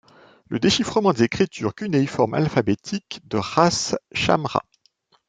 [0.47, 4.63] Le déchiffrement des écritures cunéiformes alphabétique de Ras-Shamra.